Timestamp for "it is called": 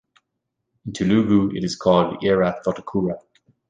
1.55-2.23